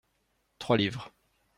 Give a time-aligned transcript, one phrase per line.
[0.57, 1.13] Trois livres.